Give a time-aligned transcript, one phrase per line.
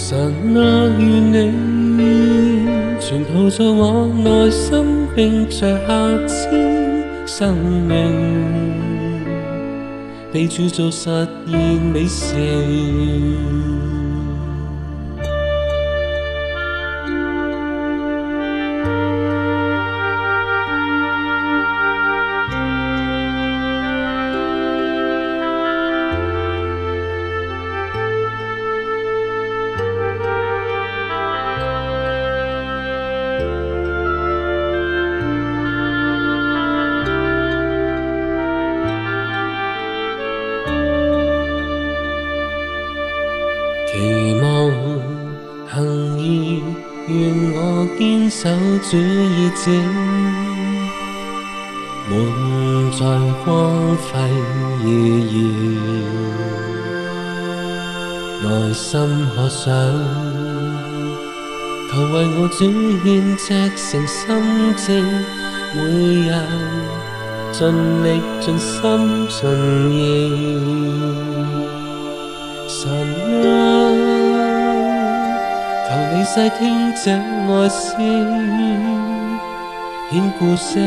[0.00, 0.16] 神
[0.56, 2.64] 啊，愿你
[3.00, 8.64] 全套醉我内心，并在下肢生命
[10.32, 11.10] 被注造实
[11.46, 11.56] 现
[11.92, 12.38] 美善。
[45.78, 45.86] 神
[46.18, 46.58] 意，
[47.06, 48.48] 愿我坚守
[48.82, 49.70] 主意志，
[52.10, 52.18] 满
[52.90, 52.98] 载
[53.44, 54.18] 光辉
[54.84, 54.88] 意
[55.34, 55.36] 义。
[58.42, 58.88] 内心
[59.36, 59.70] 可想，
[61.92, 62.64] 求为我主
[63.04, 63.46] 献赤
[63.88, 64.26] 诚心
[64.84, 64.86] 正，
[65.76, 65.80] 每
[66.28, 66.30] 日
[67.52, 67.58] 尽
[68.02, 69.48] 力尽心尽
[69.92, 70.04] 意，
[72.66, 73.87] 神。
[76.28, 77.96] 细听这爱声，
[80.10, 80.78] 牵故事，